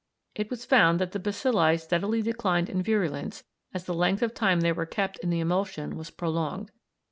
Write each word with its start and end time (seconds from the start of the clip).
It 0.33 0.49
was 0.49 0.65
found 0.65 0.99
that 0.99 1.11
the 1.11 1.19
bacilli 1.19 1.79
steadily 1.79 2.23
declined 2.23 2.69
in 2.71 2.81
virulence 2.81 3.43
as 3.71 3.85
the 3.85 3.93
length 3.93 4.23
of 4.23 4.33
time 4.33 4.61
they 4.61 4.71
were 4.71 4.87
kept 4.87 5.19
in 5.19 5.29
the 5.29 5.41
emulsion 5.41 5.95
was 5.95 6.09
prolonged. 6.09 6.71